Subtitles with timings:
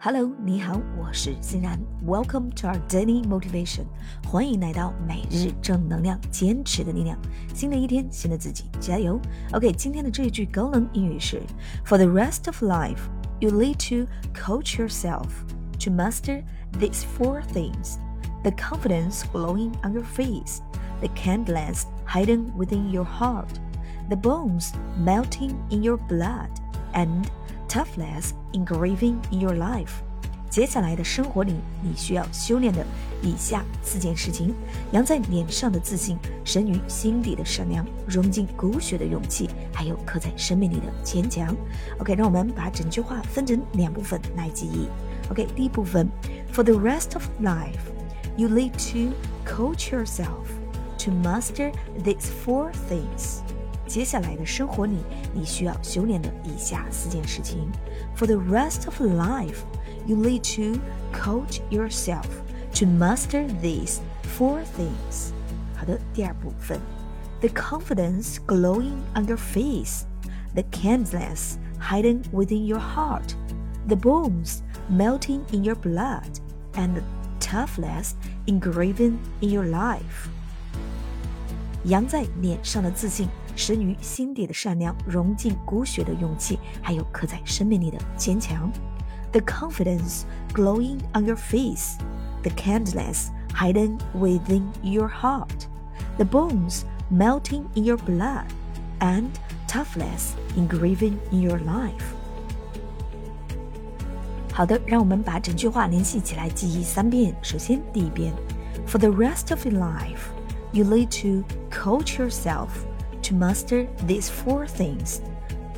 [0.00, 1.80] Hello，你好，我是欣然。
[2.06, 3.86] Welcome to our daily motivation，
[4.28, 7.18] 欢迎来到每日正能量，坚持的力量。
[7.54, 9.18] 新的一天，新的自己，加油！
[9.52, 11.42] OK，今天的这一句高能英语是：
[11.84, 13.00] For the rest of life,
[13.40, 15.26] you need to coach yourself
[15.80, 16.44] to master
[16.78, 17.96] these four things:
[18.42, 20.60] the confidence glowing on your face,
[21.00, 23.56] the kindness hidden within your heart,
[24.08, 24.70] the bones
[25.02, 26.50] melting in your blood,
[26.92, 27.28] and
[27.70, 29.90] toughness engraving in your life。
[30.48, 32.82] 接下来的生活里，你需要修炼的
[33.20, 34.54] 以下四件事情：
[34.92, 41.54] 扬在脸上的自信，深于心底的善良，融进骨血的勇气，还有刻在生命里的坚强。
[41.98, 44.88] OK，让我们把整句话分成两部分来记忆。
[45.30, 46.08] OK，第一部分：
[46.52, 47.82] For the rest of life,
[48.36, 49.14] you need to
[49.44, 50.46] coach yourself
[51.04, 51.72] to master
[52.02, 53.40] these four things.
[53.90, 54.96] 接下来的生活里，
[55.32, 57.70] 你需要修炼的以下四件事情。
[58.16, 59.58] For the rest of life,
[60.06, 60.80] you need to
[61.12, 62.26] coach yourself
[62.74, 63.98] to master these
[64.36, 65.30] four things.
[65.76, 66.80] 好的，第二部分，
[67.40, 70.02] the confidence glowing on your face,
[70.54, 73.34] the kindness hidden within your heart,
[73.86, 76.40] the bones melting in your blood,
[76.74, 77.02] and the
[77.38, 78.14] toughness
[78.46, 80.28] engraven in your life.
[81.84, 83.28] 扬在脸上的自信。
[83.56, 88.70] 深于心底的善良，融进骨血的勇气，还有刻在生命里的坚强。
[89.32, 91.96] The confidence glowing on your face,
[92.42, 95.68] the kindness hidden within your heart,
[96.18, 98.44] the bones melting in your blood,
[99.00, 99.28] and
[99.66, 102.04] toughness engraven in your life.
[104.52, 107.34] 好的，让我们把整句话联系起来记忆三遍。
[107.42, 108.34] 首先，第一遍：
[108.86, 110.28] For the rest of your life,
[110.72, 112.86] you need to coach yourself
[113.22, 115.22] to master these four things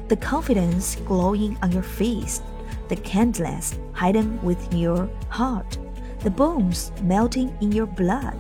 [0.09, 2.41] the confidence glowing on your face,
[2.89, 5.77] the kindness hidden within your heart,
[6.21, 8.37] the bones melting in your blood,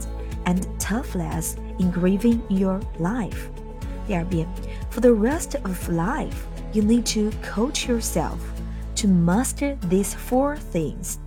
[0.46, 3.50] and toughness engraving in your life.
[4.06, 4.46] 第二遍,
[4.90, 8.38] for the rest of life, you need to coach yourself
[8.94, 11.18] to master these four things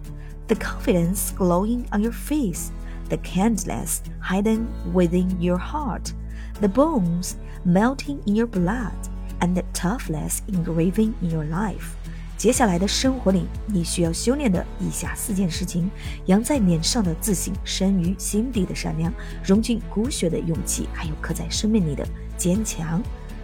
[0.48, 2.74] the confidence glowing on your face,
[3.10, 6.14] the kindness hidden within your heart,
[6.60, 7.36] the bones
[7.66, 8.94] melting in your blood
[9.40, 11.96] and the toughness engraving in your life。
[12.38, 15.90] 接下来的生活里，你需要修炼的以下四件事情：
[16.26, 19.14] 扬在脸上的自信，深于心底的善良，
[19.44, 22.04] 融进骨血的勇气，还有刻在生命里的
[22.38, 23.00] 坚强。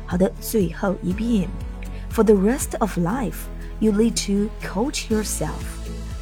[0.08, 1.48] 好的，最后一遍。
[2.10, 3.46] For the rest of life,
[3.80, 5.52] you need to coach yourself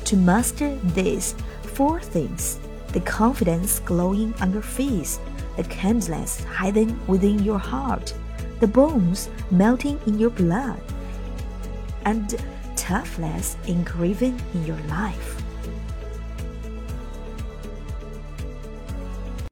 [0.05, 1.31] to master these
[1.77, 2.57] four things:
[2.92, 5.20] the confidence glowing on your face
[5.56, 8.14] the kindness hidden within your heart,
[8.60, 10.80] the bones melting in your blood,
[12.04, 12.42] and
[12.76, 15.42] toughness engraven in your life.